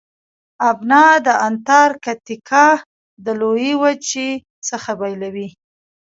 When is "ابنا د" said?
0.69-1.27